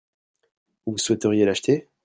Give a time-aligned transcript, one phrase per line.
[0.87, 1.87] Vous souhaiteriez l'acheter?